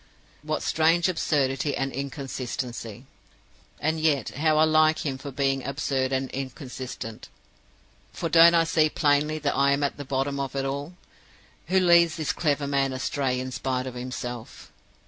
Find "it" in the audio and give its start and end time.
10.55-10.65